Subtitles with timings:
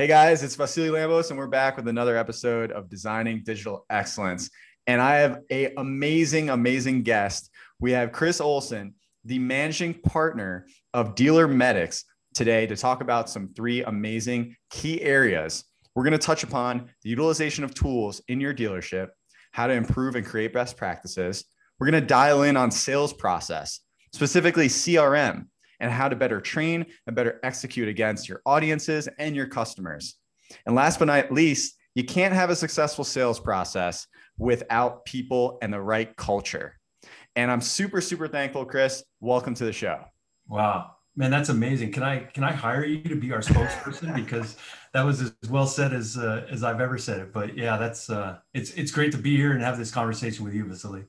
[0.00, 4.48] Hey guys, it's Vasily Lambos, and we're back with another episode of Designing Digital Excellence.
[4.86, 7.50] And I have a amazing, amazing guest.
[7.80, 8.94] We have Chris Olson,
[9.26, 15.64] the managing partner of Dealer Medics, today to talk about some three amazing key areas.
[15.94, 19.08] We're going to touch upon the utilization of tools in your dealership,
[19.52, 21.44] how to improve and create best practices.
[21.78, 23.80] We're going to dial in on sales process,
[24.14, 25.48] specifically CRM,
[25.80, 30.16] and how to better train and better execute against your audiences and your customers.
[30.66, 34.06] And last but not least, you can't have a successful sales process
[34.38, 36.78] without people and the right culture.
[37.36, 39.02] And I'm super, super thankful, Chris.
[39.20, 40.04] Welcome to the show.
[40.48, 40.92] Wow.
[41.16, 41.92] Man, that's amazing.
[41.92, 44.56] Can I can I hire you to be our spokesperson because
[44.92, 47.32] that was as well said as uh, as I've ever said it.
[47.32, 50.54] But yeah, that's uh, it's it's great to be here and have this conversation with
[50.54, 51.04] you, Vasily.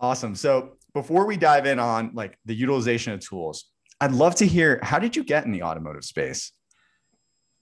[0.00, 0.34] Awesome.
[0.34, 3.66] So before we dive in on like the utilization of tools,
[4.00, 6.52] I'd love to hear how did you get in the automotive space?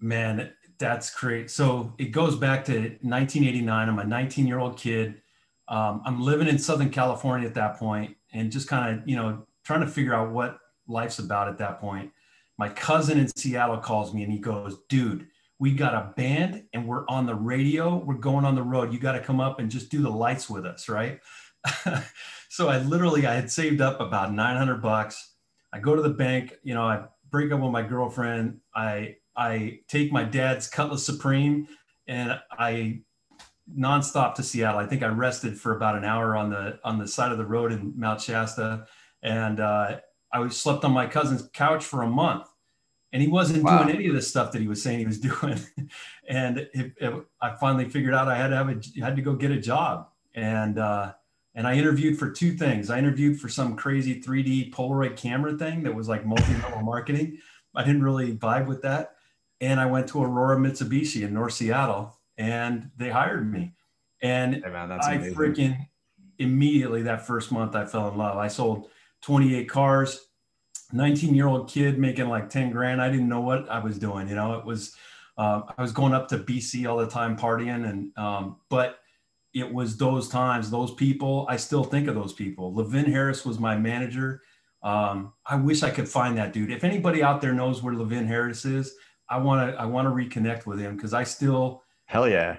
[0.00, 1.50] Man, that's great.
[1.50, 3.88] So it goes back to 1989.
[3.88, 5.22] I'm a 19 year old kid.
[5.68, 9.46] Um, I'm living in Southern California at that point and just kind of, you know,
[9.64, 12.12] trying to figure out what life's about at that point.
[12.58, 15.26] My cousin in Seattle calls me and he goes, dude,
[15.58, 17.96] we got a band and we're on the radio.
[17.96, 18.92] We're going on the road.
[18.92, 21.20] You got to come up and just do the lights with us, right?
[22.48, 25.34] so I literally I had saved up about 900 bucks.
[25.72, 28.60] I go to the bank, you know, I break up with my girlfriend.
[28.74, 31.68] I I take my dad's Cutlass Supreme
[32.06, 33.00] and I
[33.74, 34.80] nonstop to Seattle.
[34.80, 37.46] I think I rested for about an hour on the on the side of the
[37.46, 38.86] road in Mount Shasta,
[39.22, 39.98] and uh,
[40.32, 42.48] I slept on my cousin's couch for a month.
[43.12, 43.82] And he wasn't wow.
[43.82, 45.58] doing any of the stuff that he was saying he was doing.
[46.28, 49.34] and it, it, I finally figured out I had to have a had to go
[49.34, 50.08] get a job.
[50.34, 51.14] And uh,
[51.56, 52.90] and I interviewed for two things.
[52.90, 57.38] I interviewed for some crazy 3D Polaroid camera thing that was like multi-level marketing.
[57.74, 59.14] I didn't really vibe with that.
[59.62, 63.72] And I went to Aurora Mitsubishi in North Seattle and they hired me.
[64.20, 65.34] And hey man, I amazing.
[65.34, 65.88] freaking
[66.38, 68.36] immediately that first month I fell in love.
[68.36, 68.90] I sold
[69.22, 70.26] 28 cars,
[70.92, 73.00] 19 year old kid making like 10 grand.
[73.00, 74.28] I didn't know what I was doing.
[74.28, 74.94] You know, it was,
[75.38, 78.98] uh, I was going up to BC all the time partying and, um, but
[79.56, 81.46] it was those times, those people.
[81.48, 82.74] I still think of those people.
[82.74, 84.42] Levin Harris was my manager.
[84.82, 86.70] Um, I wish I could find that dude.
[86.70, 88.94] If anybody out there knows where Levin Harris is,
[89.30, 92.58] I want to I want to reconnect with him because I still hell yeah.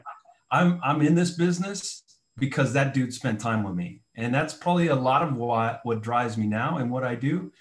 [0.50, 2.02] I'm I'm in this business
[2.36, 6.02] because that dude spent time with me, and that's probably a lot of what what
[6.02, 7.52] drives me now and what I do.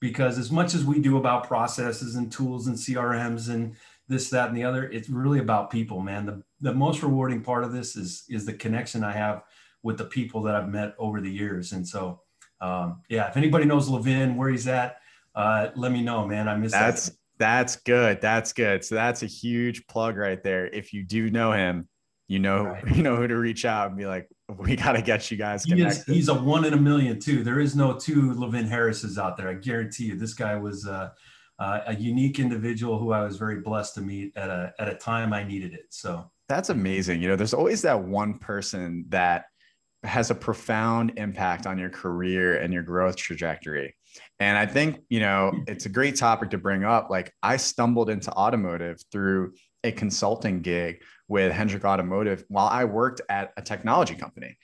[0.00, 3.74] Because as much as we do about processes and tools and CRMs and
[4.08, 4.84] this, that, and the other.
[4.90, 6.26] It's really about people, man.
[6.26, 9.42] The, the most rewarding part of this is, is the connection I have
[9.82, 11.72] with the people that I've met over the years.
[11.72, 12.22] And so,
[12.62, 14.96] um, yeah, if anybody knows Levin, where he's at,
[15.34, 16.48] uh, let me know, man.
[16.48, 17.16] I miss that's, that.
[17.38, 18.22] That's good.
[18.22, 18.82] That's good.
[18.82, 20.66] So that's a huge plug right there.
[20.66, 21.86] If you do know him,
[22.28, 22.88] you know, right.
[22.96, 24.26] you know who to reach out and be like,
[24.56, 26.04] we got to get you guys connected.
[26.06, 27.44] He is, he's a one in a million too.
[27.44, 29.50] There is no two Levin Harrises out there.
[29.50, 30.16] I guarantee you.
[30.16, 31.10] This guy was, uh,
[31.58, 34.94] uh, a unique individual who I was very blessed to meet at a at a
[34.94, 35.86] time I needed it.
[35.90, 37.22] So that's amazing.
[37.22, 39.46] You know, there's always that one person that
[40.02, 43.96] has a profound impact on your career and your growth trajectory.
[44.38, 47.08] And I think, you know, it's a great topic to bring up.
[47.10, 53.22] Like I stumbled into automotive through a consulting gig with Hendrick Automotive while I worked
[53.28, 54.56] at a technology company.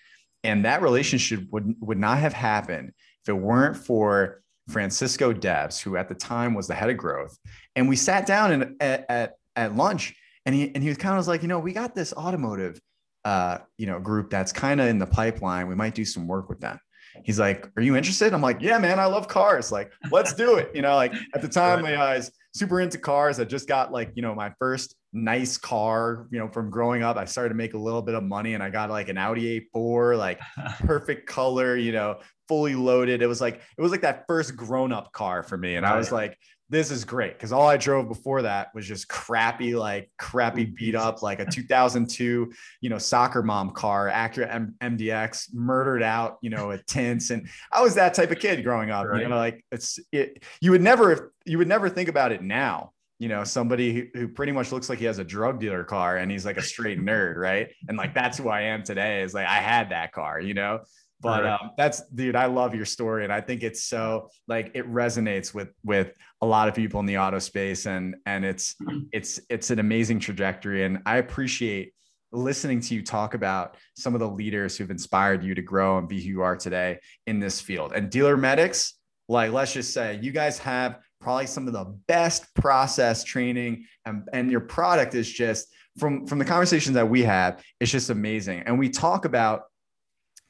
[0.45, 2.93] And that relationship would, would not have happened
[3.23, 7.37] if it weren't for Francisco Debs, who at the time was the head of growth.
[7.77, 10.15] And we sat down and at, at, at lunch
[10.47, 12.81] and he, and he was kind of was like, you know, we got this automotive,
[13.25, 15.69] uh, you know, group that's kind of in the pipeline.
[15.69, 16.79] We might do some work with them.
[17.25, 18.33] He's like, are you interested?
[18.33, 19.73] I'm like, yeah, man, I love cars.
[19.73, 20.71] Like, let's do it.
[20.75, 21.95] You know, like at the time, right.
[21.95, 23.41] I was super into cars.
[23.41, 27.17] I just got like, you know, my first nice car, you know, from growing up.
[27.17, 29.69] I started to make a little bit of money and I got like an Audi
[29.75, 30.41] A4, like
[30.81, 33.23] perfect color, you know, fully loaded.
[33.23, 35.77] It was like it was like that first grown-up car for me.
[35.77, 35.95] And right.
[35.95, 36.39] I was like,
[36.71, 37.37] this is great.
[37.39, 41.41] Cause all I drove before that was just crappy, like crappy oh, beat up, like
[41.41, 46.87] a 2002, you know, soccer mom car, Acura M- MDX, murdered out, you know, at
[46.87, 47.31] tints.
[47.31, 49.07] And I was that type of kid growing up.
[49.07, 49.23] Right.
[49.23, 52.93] You know, like it's it, you would never you would never think about it now
[53.21, 56.17] you know somebody who, who, pretty much looks like he has a drug dealer car
[56.17, 59.35] and he's like a straight nerd right and like that's who i am today is
[59.35, 60.81] like i had that car you know
[61.21, 64.91] but um, that's dude i love your story and i think it's so like it
[64.91, 66.13] resonates with with
[66.43, 68.75] a lot of people in the auto space and and it's
[69.13, 71.93] it's it's an amazing trajectory and i appreciate
[72.33, 76.09] listening to you talk about some of the leaders who've inspired you to grow and
[76.09, 77.93] be who you are today in this field.
[77.93, 78.95] And dealer medics
[79.29, 84.29] like let's just say you guys have probably some of the best process training and,
[84.33, 85.69] and your product is just
[85.99, 88.63] from from the conversations that we have it's just amazing.
[88.67, 89.63] And we talk about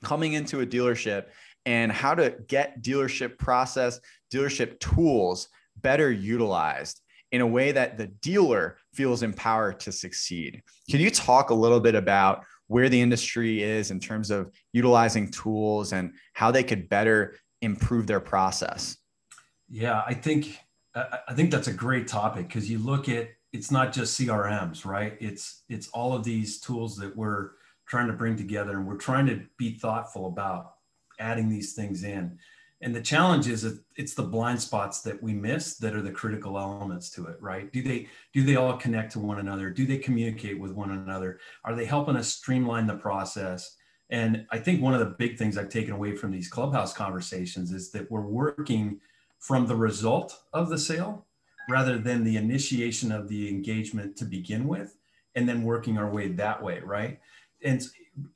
[0.02, 1.26] coming into a dealership
[1.66, 4.00] and how to get dealership process
[4.32, 7.00] dealership tools better utilized
[7.32, 11.80] in a way that the dealer feels empowered to succeed can you talk a little
[11.80, 16.88] bit about where the industry is in terms of utilizing tools and how they could
[16.88, 18.96] better improve their process
[19.70, 20.58] yeah, I think
[20.94, 25.16] I think that's a great topic because you look at it's not just CRMs, right?
[25.20, 27.50] It's it's all of these tools that we're
[27.90, 30.74] trying to bring together and we're trying to be thoughtful about
[31.18, 32.38] adding these things in.
[32.82, 36.56] And the challenge is it's the blind spots that we miss that are the critical
[36.56, 37.70] elements to it, right?
[37.72, 39.70] Do they do they all connect to one another?
[39.70, 41.40] Do they communicate with one another?
[41.64, 43.76] Are they helping us streamline the process?
[44.08, 47.72] And I think one of the big things I've taken away from these clubhouse conversations
[47.72, 49.00] is that we're working
[49.40, 51.26] from the result of the sale
[51.68, 54.96] rather than the initiation of the engagement to begin with
[55.34, 57.18] and then working our way that way right
[57.64, 57.82] and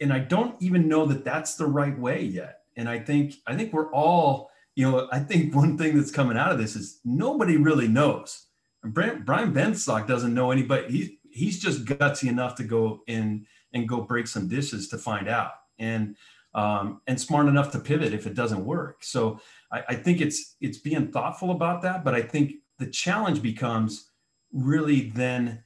[0.00, 2.61] and i don't even know that that's the right way yet.
[2.76, 6.37] And i think i think we're all you know i think one thing that's coming
[6.37, 8.47] out of this is nobody really knows.
[8.85, 13.88] Brian, brian benstock doesn't know anybody he's he's just gutsy enough to go in and
[13.88, 15.53] go break some dishes to find out.
[15.79, 16.17] And
[16.55, 19.03] um, and smart enough to pivot if it doesn't work.
[19.03, 19.41] So
[19.73, 24.11] I, I think it's it's being thoughtful about that, but I think the challenge becomes
[24.53, 25.65] really then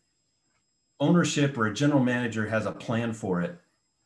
[1.00, 3.59] ownership or a general manager has a plan for it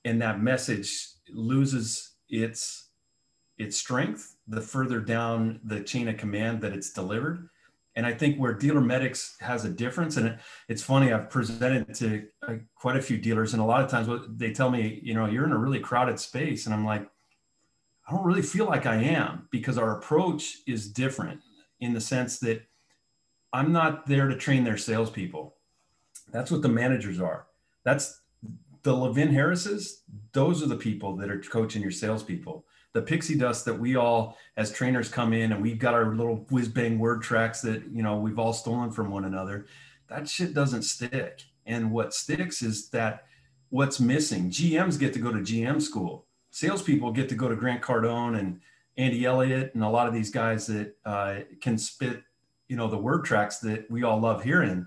[0.05, 2.89] and that message loses its
[3.59, 7.49] its strength the further down the chain of command that it's delivered
[7.97, 11.95] and i think where dealer medics has a difference and it, it's funny i've presented
[11.95, 15.01] to uh, quite a few dealers and a lot of times what they tell me
[15.03, 17.09] you know you're in a really crowded space and i'm like
[18.07, 21.41] I don't really feel like I am because our approach is different
[21.81, 22.63] in the sense that
[23.53, 25.55] I'm not there to train their salespeople.
[26.33, 27.47] That's what the managers are.
[27.85, 28.21] That's
[28.83, 30.03] the Levin Harrises.
[30.33, 32.65] Those are the people that are coaching your salespeople.
[32.95, 36.47] The pixie dust that we all, as trainers, come in and we've got our little
[36.51, 39.67] whiz bang word tracks that you know we've all stolen from one another.
[40.09, 41.45] That shit doesn't stick.
[41.65, 43.25] And what sticks is that
[43.71, 44.51] what's missing.
[44.51, 48.61] GMs get to go to GM school salespeople get to go to Grant Cardone and
[48.97, 52.23] Andy Elliott and a lot of these guys that uh, can spit,
[52.69, 54.87] you know, the word tracks that we all love hearing,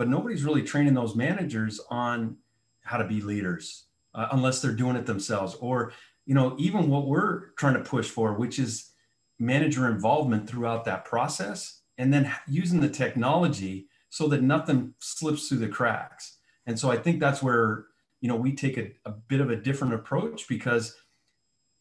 [0.00, 2.34] but nobody's really training those managers on
[2.80, 5.92] how to be leaders uh, unless they're doing it themselves or,
[6.24, 8.92] you know, even what we're trying to push for, which is
[9.38, 15.58] manager involvement throughout that process and then using the technology so that nothing slips through
[15.58, 16.38] the cracks.
[16.64, 17.84] And so I think that's where
[18.22, 20.96] you know, we take a, a bit of a different approach because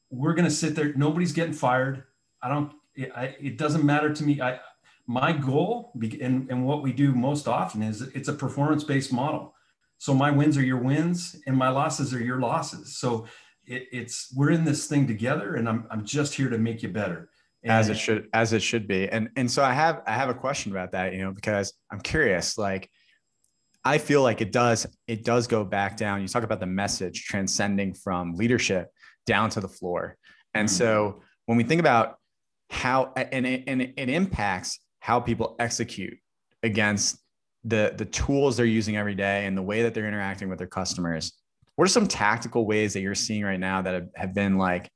[0.10, 0.94] we're going to sit there.
[0.94, 2.04] Nobody's getting fired.
[2.44, 4.42] I don't, it, I, it doesn't matter to me.
[4.42, 4.60] I,
[5.09, 9.56] my goal and, and what we do most often is it's a performance based model.
[9.97, 12.97] So my wins are your wins and my losses are your losses.
[12.97, 13.25] So
[13.65, 16.89] it, it's, we're in this thing together and I'm, I'm just here to make you
[16.89, 17.31] better.
[17.63, 19.09] And as it should, as it should be.
[19.09, 22.01] And, and so I have, I have a question about that, you know, because I'm
[22.01, 22.88] curious, like,
[23.83, 26.21] I feel like it does it does go back down.
[26.21, 28.91] You talk about the message transcending from leadership
[29.25, 30.17] down to the floor.
[30.53, 30.75] And mm-hmm.
[30.75, 32.17] so when we think about
[32.69, 36.17] how and it, and it impacts how people execute
[36.63, 37.17] against
[37.63, 40.68] the the tools they're using every day and the way that they're interacting with their
[40.68, 41.33] customers.
[41.75, 44.89] What are some tactical ways that you're seeing right now that have, have been like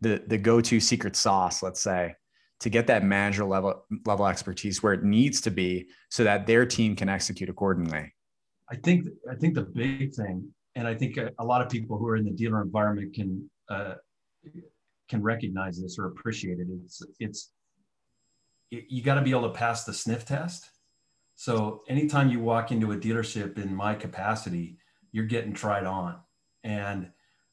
[0.00, 2.14] the the go-to secret sauce, let's say,
[2.62, 6.64] to get that manager level level expertise where it needs to be so that their
[6.64, 8.12] team can execute accordingly
[8.70, 11.98] i think i think the big thing and i think a, a lot of people
[11.98, 13.94] who are in the dealer environment can uh,
[15.08, 17.50] can recognize this or appreciate it it's it's
[18.88, 20.70] you got to be able to pass the sniff test
[21.34, 24.78] so anytime you walk into a dealership in my capacity
[25.12, 26.16] you're getting tried on
[26.64, 27.10] and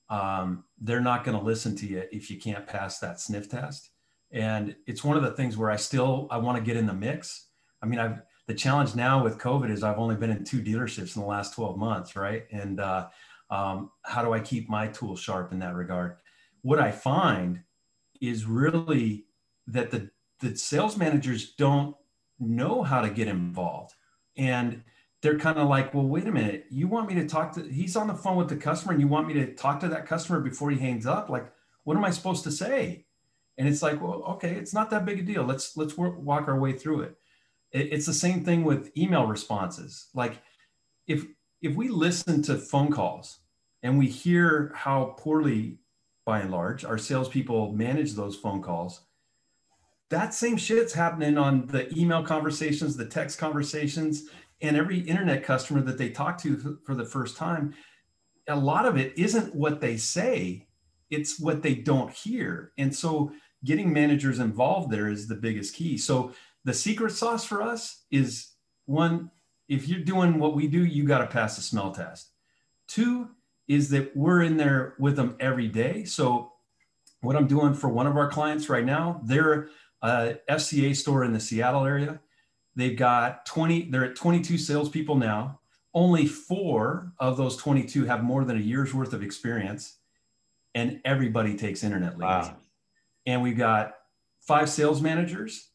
[0.10, 3.92] um, they're not going to listen to you if you can't pass that sniff test
[4.32, 6.94] and it's one of the things where I still I want to get in the
[6.94, 7.48] mix.
[7.82, 11.16] I mean, I've the challenge now with COVID is I've only been in two dealerships
[11.16, 12.46] in the last 12 months, right?
[12.52, 13.08] And uh,
[13.52, 16.18] um, how do I keep my tool sharp in that regard?
[16.64, 17.62] What I find
[18.22, 19.26] is really
[19.68, 21.96] that the the sales managers don't
[22.40, 23.94] know how to get involved,
[24.38, 24.84] and
[25.22, 27.64] they're kind of like, well, wait a minute, you want me to talk to?
[27.64, 30.08] He's on the phone with the customer, and you want me to talk to that
[30.08, 31.30] customer before he hangs up?
[31.30, 31.52] Like,
[31.84, 33.06] what am I supposed to say?
[33.60, 36.48] and it's like well okay it's not that big a deal let's let's work, walk
[36.48, 37.16] our way through it.
[37.72, 40.42] it it's the same thing with email responses like
[41.06, 41.28] if
[41.62, 43.40] if we listen to phone calls
[43.84, 45.78] and we hear how poorly
[46.26, 49.02] by and large our salespeople manage those phone calls
[50.10, 54.24] that same shit's happening on the email conversations, the text conversations,
[54.62, 57.74] and every internet customer that they talk to for the first time.
[58.48, 60.68] A lot of it isn't what they say,
[61.10, 62.72] it's what they don't hear.
[62.78, 63.32] And so
[63.64, 65.98] getting managers involved there is the biggest key.
[65.98, 66.34] So
[66.66, 68.50] the secret sauce for us is
[68.86, 69.32] one,
[69.68, 72.32] if you're doing what we do, you got to pass the smell test.
[72.88, 73.30] Two
[73.68, 76.04] is that we're in there with them every day.
[76.04, 76.54] So
[77.22, 79.70] what I'm doing for one of our clients right now, they're
[80.02, 82.20] a FCA store in the Seattle area.
[82.76, 85.60] They've got 20, they're at 22 salespeople now.
[85.94, 89.98] Only four of those 22 have more than a year's worth of experience,
[90.76, 92.48] and everybody takes internet leads.
[92.48, 92.58] Wow.
[93.26, 93.96] And we've got
[94.42, 95.70] five sales managers,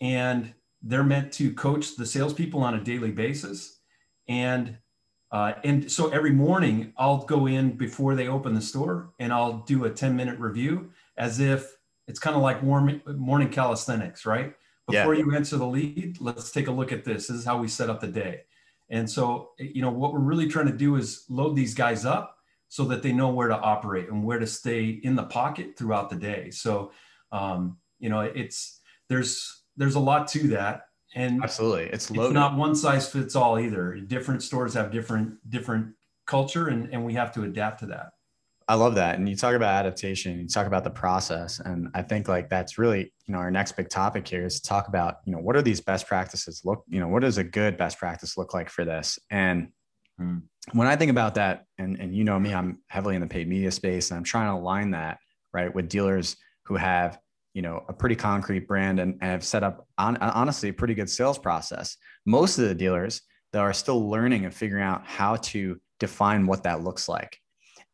[0.00, 0.52] and
[0.82, 3.78] they're meant to coach the salespeople on a daily basis.
[4.28, 4.78] And
[5.30, 9.60] uh, and so every morning I'll go in before they open the store and I'll
[9.60, 11.74] do a 10 minute review as if
[12.06, 14.54] it's kind of like warm, morning calisthenics, right?
[14.88, 15.24] Before yeah.
[15.24, 17.28] you answer the lead, let's take a look at this.
[17.28, 18.42] This is how we set up the day.
[18.90, 22.36] And so, you know, what we're really trying to do is load these guys up
[22.68, 26.10] so that they know where to operate and where to stay in the pocket throughout
[26.10, 26.50] the day.
[26.50, 26.92] So,
[27.30, 32.30] um, you know, it's there's there's a lot to that and absolutely it's loaded.
[32.30, 35.94] it's not one size fits all either different stores have different different
[36.26, 38.12] culture and, and we have to adapt to that
[38.68, 42.02] i love that and you talk about adaptation you talk about the process and i
[42.02, 45.16] think like that's really you know our next big topic here is to talk about
[45.24, 47.98] you know what are these best practices look you know what does a good best
[47.98, 49.18] practice look like for this?
[49.30, 49.68] And
[50.18, 50.38] hmm.
[50.72, 53.48] when i think about that and and you know me i'm heavily in the paid
[53.48, 55.18] media space and i'm trying to align that
[55.52, 57.18] right with dealers who have
[57.54, 60.94] you know a pretty concrete brand and, and have set up on, honestly a pretty
[60.94, 61.96] good sales process.
[62.24, 66.62] Most of the dealers that are still learning and figuring out how to define what
[66.64, 67.38] that looks like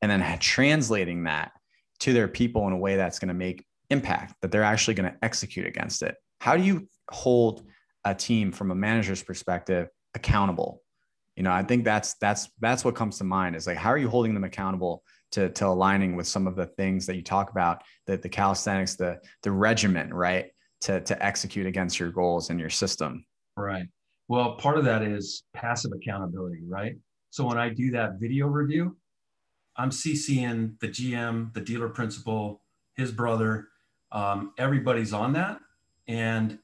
[0.02, 1.52] and then translating that
[2.00, 5.10] to their people in a way that's going to make impact that they're actually going
[5.10, 7.64] to execute against it how do you hold
[8.04, 10.82] a team from a manager's perspective accountable
[11.36, 13.98] you know i think that's that's that's what comes to mind is like how are
[13.98, 15.02] you holding them accountable
[15.32, 18.96] to, to aligning with some of the things that you talk about, the, the calisthenics,
[18.96, 20.46] the, the regimen, right?
[20.82, 23.24] To, to execute against your goals and your system.
[23.56, 23.86] Right.
[24.28, 26.94] Well, part of that is passive accountability, right?
[27.30, 28.96] So when I do that video review,
[29.78, 32.62] I'm CCing the GM, the dealer principal,
[32.94, 33.68] his brother,
[34.12, 35.60] um, everybody's on that.
[36.08, 36.58] And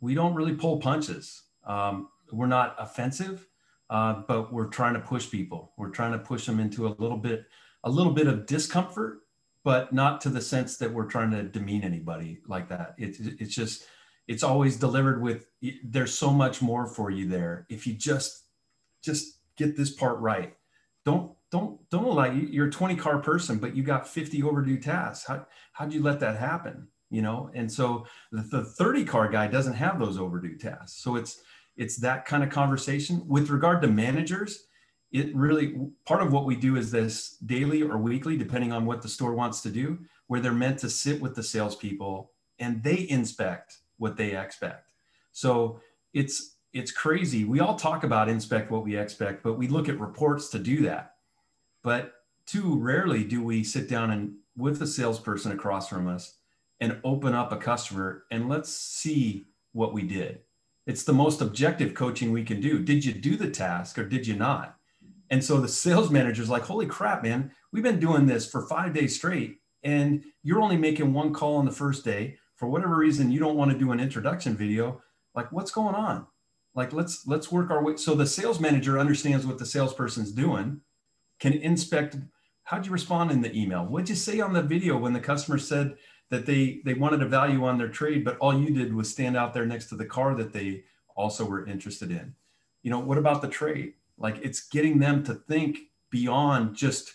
[0.00, 1.42] we don't really pull punches.
[1.66, 3.46] Um, we're not offensive,
[3.90, 5.72] uh, but we're trying to push people.
[5.76, 7.46] We're trying to push them into a little bit
[7.86, 9.20] a little bit of discomfort,
[9.62, 12.94] but not to the sense that we're trying to demean anybody like that.
[12.98, 13.84] It's it's just
[14.26, 15.46] it's always delivered with
[15.82, 18.44] there's so much more for you there if you just
[19.02, 20.54] just get this part right.
[21.04, 24.78] Don't don't don't allow you, you're a 20 car person, but you got 50 overdue
[24.78, 25.24] tasks.
[25.24, 26.88] How how'd you let that happen?
[27.10, 31.00] You know, and so the, the 30 car guy doesn't have those overdue tasks.
[31.00, 31.40] So it's
[31.76, 34.66] it's that kind of conversation with regard to managers
[35.12, 39.00] it really part of what we do is this daily or weekly, depending on what
[39.00, 43.06] the store wants to do, where they're meant to sit with the salespeople and they
[43.08, 44.90] inspect what they expect.
[45.30, 45.80] So
[46.14, 47.44] it's it's crazy.
[47.44, 50.82] We all talk about inspect what we expect, but we look at reports to do
[50.82, 51.13] that.
[51.84, 52.14] But
[52.46, 56.38] too rarely do we sit down and with a salesperson across from us
[56.80, 60.40] and open up a customer and let's see what we did.
[60.86, 62.80] It's the most objective coaching we can do.
[62.80, 64.76] Did you do the task or did you not?
[65.30, 68.92] And so the sales manager's like, holy crap, man, we've been doing this for five
[68.92, 69.58] days straight.
[69.82, 72.38] And you're only making one call on the first day.
[72.56, 75.02] For whatever reason, you don't want to do an introduction video.
[75.34, 76.26] Like, what's going on?
[76.74, 77.96] Like, let's let's work our way.
[77.96, 80.80] So the sales manager understands what the salesperson's doing,
[81.38, 82.16] can inspect
[82.64, 83.84] how'd you respond in the email?
[83.84, 85.96] What'd you say on the video when the customer said
[86.30, 89.36] that they they wanted a value on their trade, but all you did was stand
[89.36, 90.84] out there next to the car that they
[91.16, 92.34] also were interested in?
[92.82, 93.94] You know, what about the trade?
[94.18, 95.78] Like it's getting them to think
[96.10, 97.14] beyond just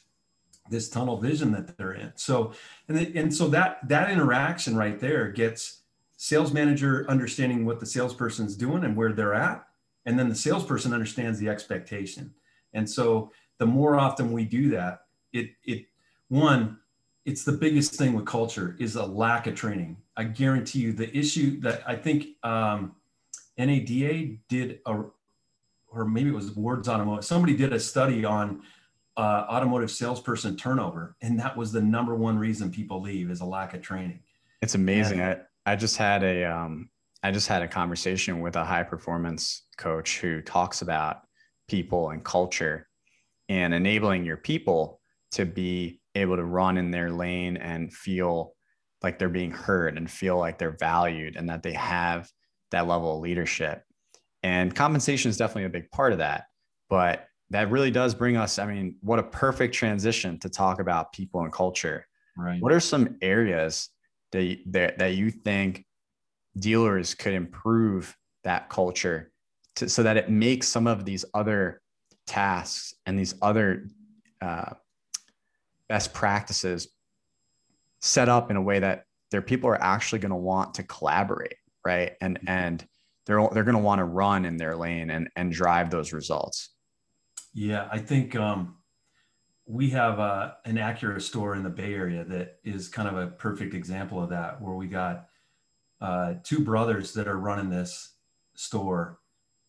[0.69, 2.11] this tunnel vision that they're in.
[2.15, 2.53] So,
[2.87, 5.81] and, and so that, that interaction right there gets
[6.17, 9.65] sales manager understanding what the salesperson's doing and where they're at.
[10.05, 12.33] And then the salesperson understands the expectation.
[12.73, 15.01] And so the more often we do that,
[15.31, 15.85] it, it,
[16.29, 16.79] one,
[17.25, 19.97] it's the biggest thing with culture is a lack of training.
[20.17, 22.95] I guarantee you the issue that I think um,
[23.57, 25.03] NADA did a,
[25.91, 27.25] or maybe it was Wards Automotive.
[27.25, 28.61] Somebody did a study on
[29.17, 33.45] uh, automotive salesperson turnover, and that was the number one reason people leave is a
[33.45, 34.19] lack of training.
[34.61, 35.19] It's amazing.
[35.19, 36.89] And, I I just had a um,
[37.21, 41.23] I just had a conversation with a high performance coach who talks about
[41.67, 42.87] people and culture
[43.49, 45.01] and enabling your people
[45.31, 48.53] to be able to run in their lane and feel
[49.03, 52.29] like they're being heard and feel like they're valued and that they have
[52.71, 53.83] that level of leadership.
[54.43, 56.45] And compensation is definitely a big part of that.
[56.89, 61.13] But that really does bring us, I mean, what a perfect transition to talk about
[61.13, 62.05] people and culture.
[62.37, 62.61] Right.
[62.61, 63.89] What are some areas
[64.31, 65.85] that, that, that you think
[66.57, 69.31] dealers could improve that culture
[69.75, 71.81] to, so that it makes some of these other
[72.29, 73.87] tasks and these other
[74.41, 74.73] uh,
[75.87, 76.87] best practices
[78.01, 81.55] set up in a way that their people are actually going to want to collaborate
[81.85, 82.13] right?
[82.21, 82.49] And mm-hmm.
[82.49, 82.87] and
[83.25, 86.69] they're they're going to want to run in their lane and and drive those results.
[87.53, 88.75] Yeah i think um,
[89.65, 93.27] we have uh, an Acura store in the bay area that is kind of a
[93.27, 95.25] perfect example of that where we got
[95.99, 98.13] uh, two brothers that are running this
[98.55, 99.19] store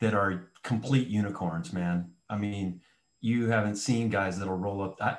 [0.01, 2.81] that are complete unicorns man i mean
[3.21, 5.19] you haven't seen guys that'll roll up I,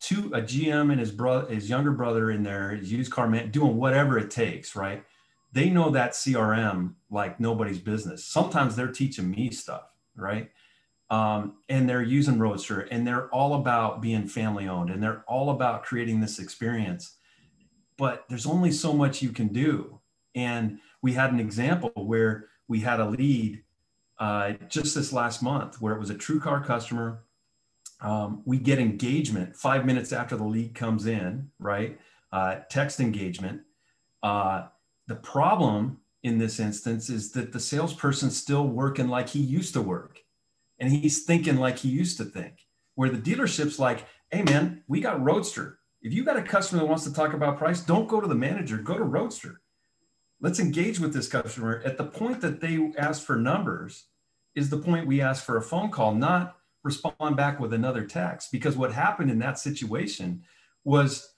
[0.00, 3.50] two a GM and his brother, his younger brother in there, his used car man,
[3.50, 5.04] doing whatever it takes, right?
[5.52, 8.24] They know that CRM like nobody's business.
[8.24, 9.84] Sometimes they're teaching me stuff,
[10.16, 10.50] right?
[11.10, 15.50] Um, and they're using Roadster, and they're all about being family owned, and they're all
[15.50, 17.16] about creating this experience.
[17.98, 20.00] But there's only so much you can do.
[20.34, 23.62] And we had an example where we had a lead
[24.18, 27.24] uh, just this last month where it was a TrueCar customer
[28.02, 31.98] um, we get engagement five minutes after the lead comes in, right?
[32.32, 33.62] Uh, text engagement.
[34.22, 34.66] Uh,
[35.06, 39.82] the problem in this instance is that the salesperson's still working like he used to
[39.82, 40.18] work
[40.78, 42.54] and he's thinking like he used to think.
[42.94, 45.78] Where the dealership's like, hey man, we got Roadster.
[46.02, 48.34] If you got a customer that wants to talk about price, don't go to the
[48.34, 49.60] manager, go to Roadster.
[50.42, 51.80] Let's engage with this customer.
[51.84, 54.06] At the point that they ask for numbers,
[54.54, 58.50] is the point we ask for a phone call, not respond back with another text
[58.50, 60.42] because what happened in that situation
[60.84, 61.34] was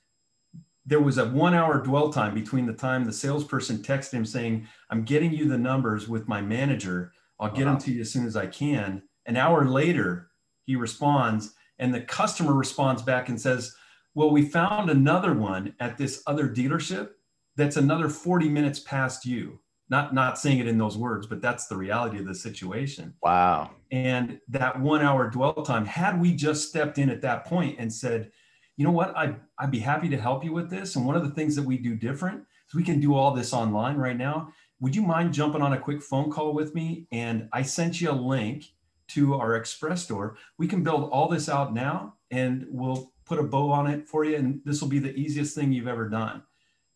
[0.86, 4.66] there was a one hour dwell time between the time the salesperson texted him saying
[4.88, 7.72] i'm getting you the numbers with my manager i'll get wow.
[7.72, 10.30] them to you as soon as i can an hour later
[10.64, 13.74] he responds and the customer responds back and says
[14.14, 17.10] well we found another one at this other dealership
[17.56, 19.60] that's another 40 minutes past you.
[19.90, 23.14] Not not saying it in those words but that's the reality of the situation.
[23.22, 23.70] Wow.
[23.90, 27.92] And that one hour dwell time had we just stepped in at that point and
[27.92, 28.30] said
[28.76, 29.16] you know what?
[29.16, 30.96] I, i'd be happy to help you with this.
[30.96, 33.52] And one of the things that we do different is we can do all this
[33.52, 34.48] online right now.
[34.80, 37.06] Would you mind jumping on a quick phone call with me?
[37.12, 38.64] And i sent you a link
[39.08, 40.36] to our express store.
[40.58, 44.24] We can build all this out now and we'll put a bow on it for
[44.24, 44.36] you.
[44.36, 46.42] And this will be the easiest thing you've ever done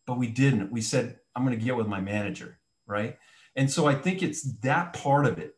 [0.09, 3.19] but we didn't we said i'm going to get with my manager right?
[3.55, 5.55] And so I think it's that part of it.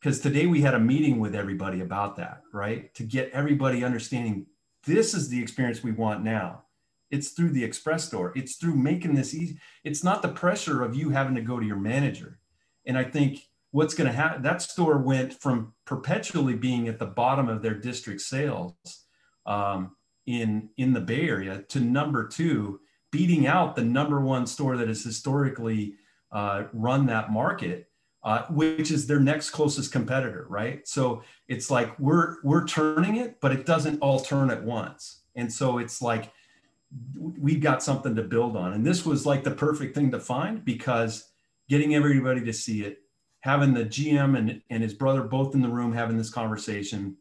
[0.00, 2.94] Because today we had a meeting with everybody about that, right?
[2.94, 4.46] To get everybody understanding
[4.86, 6.64] this is the experience we want now.
[7.10, 8.32] It's through the express store.
[8.36, 9.58] It's through making this easy.
[9.82, 12.38] It's not the pressure of you having to go to your manager.
[12.84, 17.06] And I think what's going to happen, that store went from perpetually being at the
[17.06, 18.74] bottom of their district sales
[19.46, 22.80] um, in, in the Bay Area to number two,
[23.14, 25.94] beating out the number one store that has historically
[26.32, 27.88] uh, run that market,
[28.24, 30.86] uh, which is their next closest competitor, right?
[30.88, 35.50] So it's like we're we're turning it, but it doesn't all turn at once, and
[35.52, 36.32] so it's like
[37.16, 38.72] we've got something to build on.
[38.72, 41.30] And this was like the perfect thing to find because
[41.68, 42.98] getting everybody to see it,
[43.40, 47.16] having the GM and, and his brother both in the room having this conversation,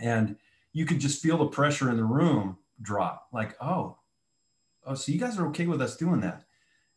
[0.00, 0.34] and
[0.72, 3.28] you could just feel the pressure in the room drop.
[3.32, 3.96] Like, oh,
[4.90, 6.44] oh, so you guys are okay with us doing that?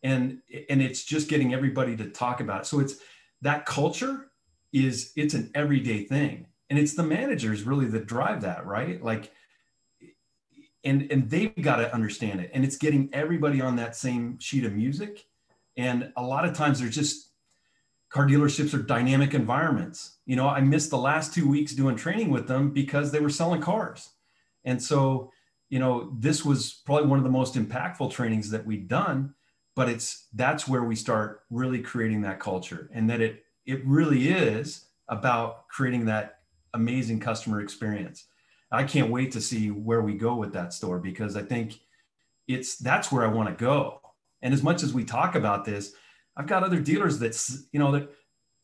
[0.04, 2.66] and and it's just getting everybody to talk about it.
[2.66, 2.96] So it's
[3.42, 4.28] that culture
[4.72, 6.48] is it's an everyday thing.
[6.70, 9.02] And it's the managers really that drive that right?
[9.02, 9.32] Like
[10.84, 12.52] and and they've got to understand it.
[12.54, 15.26] And it's getting everybody on that same sheet of music.
[15.78, 17.30] And a lot of times there's just
[18.10, 20.18] car dealerships are dynamic environments.
[20.26, 23.30] You know i missed the last two weeks doing training with them because they were
[23.30, 24.10] selling cars.
[24.66, 25.32] And so
[25.74, 29.34] you know this was probably one of the most impactful trainings that we've done
[29.76, 34.30] but it's that's where we start really creating that culture and that it it really
[34.30, 36.42] is about creating that
[36.76, 38.28] amazing customer experience.
[38.72, 41.80] I can't wait to see where we go with that store because i think
[42.48, 44.00] it's that's where i want to go.
[44.44, 45.94] And as much as we talk about this
[46.38, 48.10] i've got other dealers that's you know that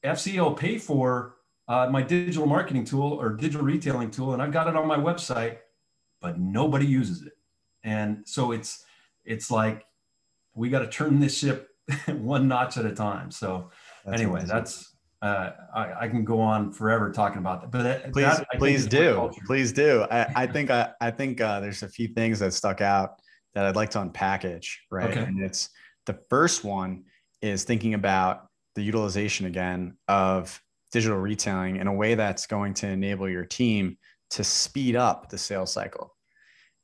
[0.05, 1.35] fco pay for
[1.67, 4.97] uh, my digital marketing tool or digital retailing tool and i've got it on my
[4.97, 5.57] website
[6.21, 7.33] but nobody uses it
[7.83, 8.83] and so it's
[9.25, 9.85] it's like
[10.55, 11.69] we got to turn this ship
[12.07, 13.31] one notch at a time.
[13.31, 13.69] So
[14.05, 14.55] that's anyway, amazing.
[14.55, 17.71] that's uh, I, I, can go on forever talking about that.
[17.71, 20.05] But that, please, that, please do, please do.
[20.09, 23.19] I, I think I, I think uh, there's a few things that stuck out
[23.53, 25.09] that I'd like to unpackage, right?
[25.09, 25.19] Okay.
[25.19, 25.71] And it's
[26.05, 27.03] the first one
[27.41, 30.61] is thinking about the utilization again of
[30.93, 33.97] digital retailing in a way that's going to enable your team
[34.31, 36.15] to speed up the sales cycle.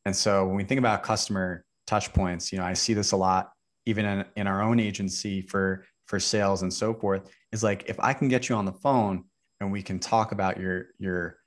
[0.05, 3.17] And so when we think about customer touch points, you know, I see this a
[3.17, 3.51] lot
[3.85, 7.99] even in, in our own agency for for sales and so forth is like if
[7.99, 9.25] I can get you on the phone
[9.59, 11.37] and we can talk about your your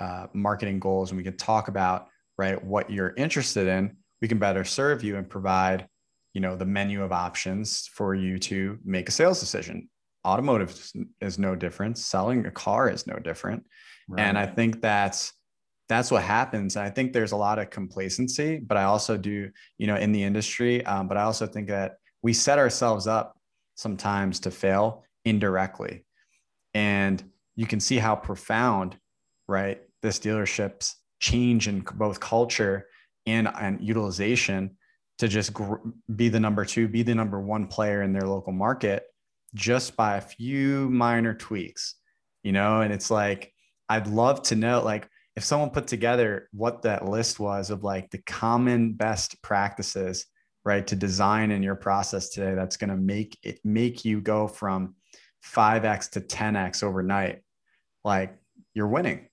[0.00, 4.38] uh, marketing goals and we can talk about right what you're interested in, we can
[4.38, 5.88] better serve you and provide
[6.34, 9.88] you know the menu of options for you to make a sales decision.
[10.26, 10.90] Automotive
[11.20, 11.96] is no different.
[11.96, 13.64] Selling a car is no different.
[14.08, 14.22] Right.
[14.22, 15.32] And I think that's
[15.88, 16.76] that's what happens.
[16.76, 20.12] And I think there's a lot of complacency, but I also do, you know, in
[20.12, 20.84] the industry.
[20.84, 23.38] Um, but I also think that we set ourselves up
[23.74, 26.04] sometimes to fail indirectly.
[26.74, 27.22] And
[27.56, 28.96] you can see how profound,
[29.46, 32.86] right, this dealership's change in both culture
[33.26, 34.76] and, and utilization
[35.18, 35.76] to just gr-
[36.14, 39.04] be the number two, be the number one player in their local market
[39.54, 41.94] just by a few minor tweaks,
[42.42, 42.82] you know?
[42.82, 43.52] And it's like,
[43.88, 48.10] I'd love to know, like, if someone put together what that list was of like
[48.10, 50.26] the common best practices
[50.64, 54.48] right to design in your process today that's going to make it make you go
[54.48, 54.96] from
[55.46, 57.42] 5x to 10x overnight
[58.04, 58.36] like
[58.74, 59.28] you're winning.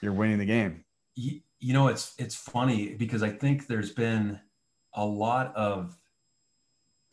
[0.00, 0.82] You're winning the game.
[1.14, 4.40] You, you know it's it's funny because i think there's been
[4.94, 5.94] a lot of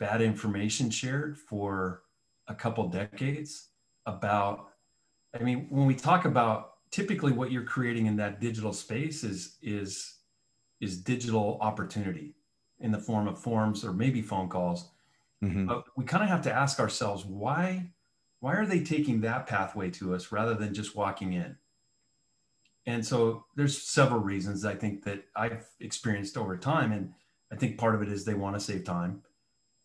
[0.00, 2.02] bad information shared for
[2.48, 3.68] a couple decades
[4.06, 4.68] about
[5.38, 9.56] i mean when we talk about typically what you're creating in that digital space is
[9.62, 10.18] is
[10.80, 12.34] is digital opportunity
[12.78, 14.90] in the form of forms or maybe phone calls.
[15.42, 15.66] Mm-hmm.
[15.66, 17.90] but we kind of have to ask ourselves why
[18.38, 21.56] why are they taking that pathway to us rather than just walking in?
[22.86, 27.12] And so there's several reasons i think that i've experienced over time and
[27.50, 29.22] i think part of it is they want to save time.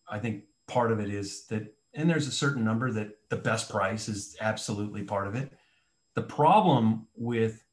[0.09, 3.69] I think part of it is that and there's a certain number that the best
[3.69, 5.51] price is absolutely part of it
[6.17, 7.63] the problem with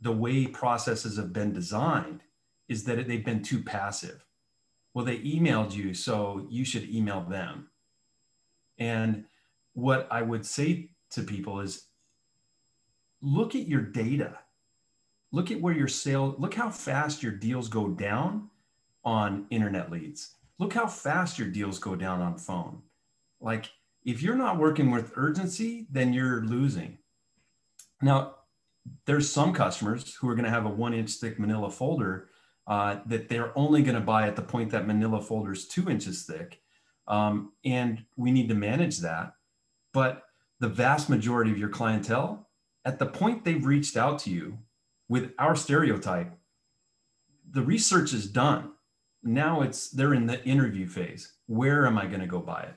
[0.00, 2.22] the way processes have been designed
[2.68, 4.24] is that they've been too passive.
[4.92, 7.68] Well, they emailed you, so you should email them.
[8.76, 9.24] And
[9.74, 11.84] what I would say to people is
[13.22, 14.40] look at your data.
[15.30, 18.50] Look at where your sale, look how fast your deals go down
[19.04, 20.34] on internet leads.
[20.58, 22.82] Look how fast your deals go down on phone.
[23.40, 23.70] Like
[24.04, 26.97] if you're not working with urgency, then you're losing.
[28.02, 28.36] Now,
[29.06, 32.28] there's some customers who are going to have a one inch thick manila folder
[32.66, 35.88] uh, that they're only going to buy at the point that manila folder is two
[35.90, 36.60] inches thick.
[37.06, 39.32] Um, and we need to manage that.
[39.94, 40.22] But
[40.60, 42.48] the vast majority of your clientele,
[42.84, 44.58] at the point they've reached out to you
[45.08, 46.32] with our stereotype,
[47.50, 48.72] the research is done.
[49.22, 51.32] Now it's they're in the interview phase.
[51.46, 52.74] Where am I going to go buy it?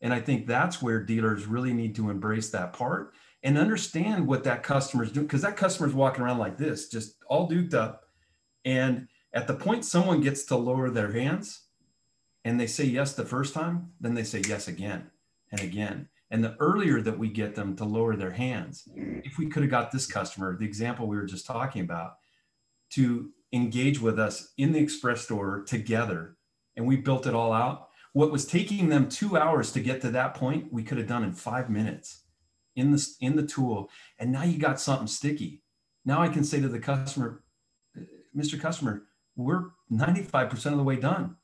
[0.00, 4.44] And I think that's where dealers really need to embrace that part and understand what
[4.44, 7.74] that customer is doing because that customer is walking around like this, just all duped
[7.74, 8.04] up.
[8.64, 11.64] And at the point someone gets to lower their hands
[12.44, 15.10] and they say yes the first time, then they say yes again
[15.50, 16.08] and again.
[16.30, 19.70] And the earlier that we get them to lower their hands, if we could have
[19.70, 22.14] got this customer, the example we were just talking about,
[22.90, 26.36] to engage with us in the express store together,
[26.76, 27.88] and we built it all out.
[28.14, 31.22] What was taking them two hours to get to that point, we could have done
[31.22, 32.21] in five minutes
[32.76, 35.62] in the in the tool and now you got something sticky.
[36.04, 37.42] Now i can say to the customer
[38.36, 39.04] mr customer
[39.34, 41.36] we're 95% of the way done.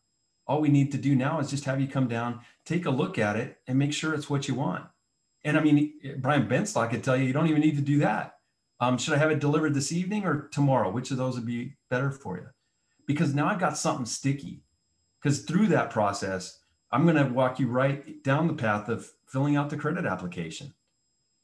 [0.47, 3.19] All we need to do now is just have you come down take a look
[3.19, 4.85] at it and make sure it's what you want.
[5.45, 8.37] And i mean brian benstock could tell you you don't even need to do that.
[8.81, 10.91] Um, should i have it delivered this evening or tomorrow?
[10.91, 12.47] Which of those would be better for you?
[13.07, 14.62] Because now i've got something sticky.
[15.21, 16.61] Because through that process
[16.91, 20.73] i'm going to walk you right down the path of filling out the credit application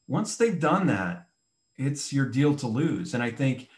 [0.07, 1.29] once they've done that,
[1.77, 3.15] it's your deal to lose.
[3.15, 3.69] And I think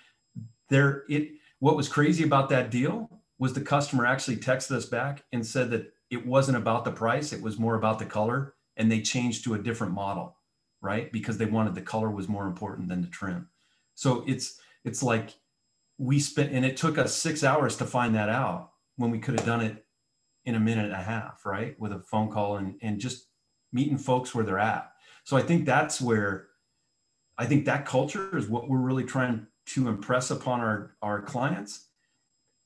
[0.69, 5.25] there it what was crazy about that deal was the customer actually texted us back
[5.33, 8.91] and said that it wasn't about the price, it was more about the color and
[8.91, 10.37] they changed to a different model,
[10.81, 11.11] right?
[11.11, 13.49] Because they wanted the color was more important than the trim.
[13.95, 15.35] So it's it's like
[15.99, 19.39] we spent and it took us 6 hours to find that out when we could
[19.39, 19.85] have done it
[20.45, 21.79] in a minute and a half, right?
[21.81, 23.29] With a phone call and and just
[23.73, 24.93] meeting folks where they're at
[25.27, 26.47] so I think that's where
[27.37, 31.89] I think that culture is what we're really trying to impress upon our, our clients.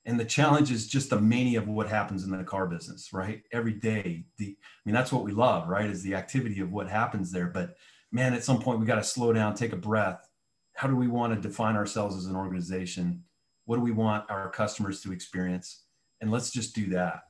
[0.05, 3.43] And the challenge is just the mania of what happens in the car business, right?
[3.53, 4.27] Every day.
[4.39, 5.91] The I mean, that's what we love, right?
[5.91, 7.49] Is the activity of what happens there.
[7.49, 7.75] But
[8.13, 10.29] man, at some point we got to slow down, take a breath.
[10.77, 13.25] How do we want to define ourselves as an organization?
[13.65, 15.85] What do we want our customers to experience?
[16.21, 17.23] and let's just do that.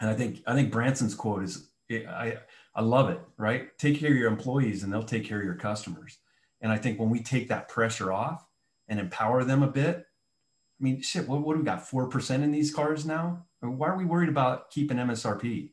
[0.00, 2.38] And I think I think Branson's quote is I
[2.80, 3.76] I love it, right?
[3.76, 6.16] Take care of your employees and they'll take care of your customers.
[6.62, 8.42] And I think when we take that pressure off
[8.88, 11.86] and empower them a bit, I mean, shit, what, what do we got?
[11.86, 13.44] 4% in these cars now?
[13.62, 15.72] I mean, why are we worried about keeping MSRP?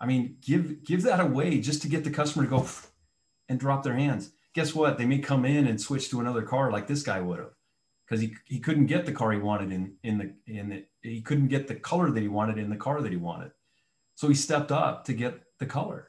[0.00, 2.66] I mean, give give that away just to get the customer to go
[3.50, 4.30] and drop their hands.
[4.54, 4.96] Guess what?
[4.96, 7.52] They may come in and switch to another car like this guy would have
[8.06, 11.20] because he, he couldn't get the car he wanted in in the in the, he
[11.20, 13.50] couldn't get the color that he wanted in the car that he wanted.
[14.14, 16.07] So he stepped up to get the color.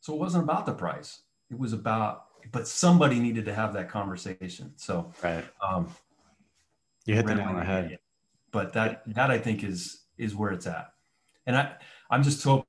[0.00, 1.22] So it wasn't about the price.
[1.50, 4.72] It was about but somebody needed to have that conversation.
[4.76, 5.44] So right.
[5.66, 5.88] Um,
[7.04, 7.98] you hit the nail on the head.
[8.50, 10.90] But that that I think is is where it's at.
[11.46, 11.74] And I
[12.10, 12.64] I'm just hoping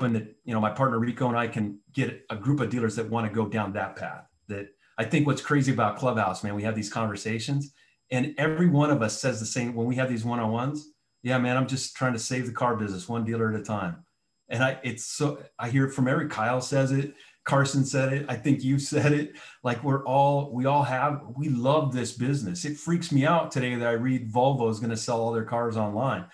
[0.00, 3.08] that you know my partner Rico and I can get a group of dealers that
[3.08, 4.26] want to go down that path.
[4.48, 4.68] That
[4.98, 7.72] I think what's crazy about Clubhouse, man, we have these conversations,
[8.10, 10.90] and every one of us says the same when we have these one-on-ones.
[11.22, 14.04] Yeah, man, I'm just trying to save the car business one dealer at a time.
[14.50, 18.26] And I it's so I hear it from every Kyle says it, Carson said it.
[18.28, 19.36] I think you said it.
[19.64, 22.64] Like we're all, we all have, we love this business.
[22.64, 25.44] It freaks me out today that I read Volvo is going to sell all their
[25.44, 26.26] cars online.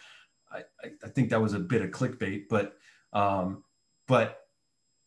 [0.53, 2.75] I, I, I, think that was a bit of clickbait, but,
[3.13, 3.65] um,
[4.09, 4.41] but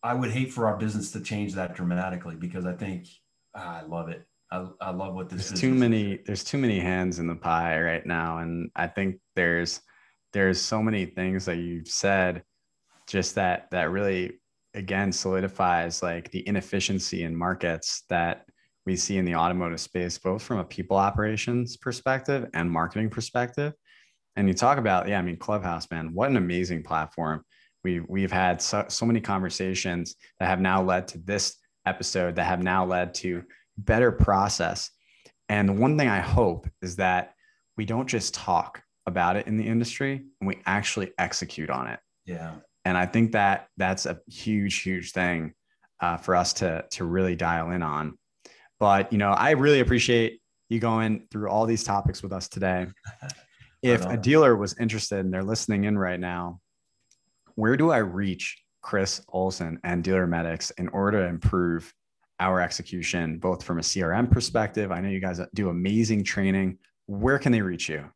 [0.02, 3.08] I would hate for our business to change that dramatically because I think
[3.56, 4.26] ah, I love it.
[4.52, 5.50] I, I love what this.
[5.50, 6.14] There's too many.
[6.14, 6.20] Is.
[6.26, 9.82] There's too many hands in the pie right now, and I think there's
[10.34, 12.44] there's so many things that you've said,
[13.10, 14.40] just that that really
[14.76, 18.46] again solidifies like the inefficiency in markets that
[18.86, 23.74] we see in the automotive space, both from a people operations perspective and marketing perspective.
[24.36, 27.44] And you talk about, yeah, I mean, Clubhouse, man, what an amazing platform.
[27.84, 32.46] We, we've had so, so many conversations that have now led to this episode that
[32.46, 33.44] have now led to
[33.78, 34.92] better process.
[35.50, 37.34] And the one thing I hope is that
[37.76, 42.00] we don't just talk about it in the industry and we actually execute on it.
[42.26, 42.56] Yeah
[42.90, 45.54] and I think that that's a huge, huge thing
[46.00, 48.18] uh, for us to to really dial in on.
[48.80, 52.88] But you know, I really appreciate you going through all these topics with us today.
[53.84, 56.62] if a dealer was interested and they're listening in right now,
[57.54, 61.94] where do I reach Chris Olson and Dealer Medics in order to improve
[62.40, 64.92] our execution, both from a CRM perspective?
[64.92, 66.80] I know you guys do amazing training.
[67.06, 68.10] Where can they reach you?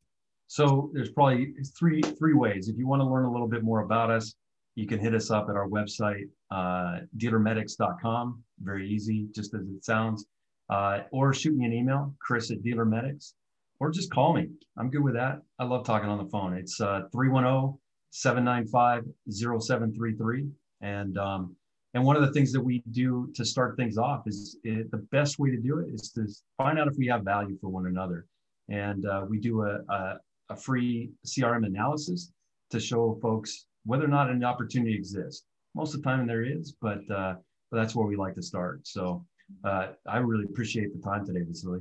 [0.48, 2.70] So there's probably three three ways.
[2.70, 4.34] If you want to learn a little bit more about us,
[4.76, 8.44] you can hit us up at our website, uh, dealermedics.com.
[8.62, 10.26] Very easy, just as it sounds.
[10.70, 13.34] Uh, or shoot me an email, chris at dealermedics,
[13.80, 14.48] or just call me.
[14.78, 15.42] I'm good with that.
[15.60, 16.54] I love talking on the phone.
[16.54, 17.78] It's uh, 310
[18.12, 20.48] 795 0733.
[20.82, 21.56] And, um,
[21.94, 25.06] and one of the things that we do to start things off is it, the
[25.12, 27.88] best way to do it is to find out if we have value for one
[27.88, 28.26] another.
[28.70, 30.18] And uh, we do a, a,
[30.50, 32.32] a free CRM analysis
[32.72, 35.46] to show folks whether or not an opportunity exists.
[35.76, 37.36] Most of the time there is, but, uh,
[37.72, 38.88] but that's where we like to start.
[38.88, 39.26] So
[39.64, 41.80] uh, I really appreciate the time today, Vasily.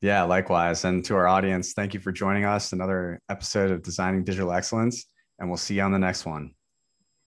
[0.00, 0.84] Yeah, likewise.
[0.84, 2.72] And to our audience, thank you for joining us.
[2.72, 5.06] Another episode of Designing Digital Excellence,
[5.38, 6.54] and we'll see you on the next one.